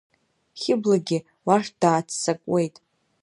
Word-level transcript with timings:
Хьыблагьы 0.59 1.17
уахь 1.45 1.69
дааццакуеит. 1.79 2.75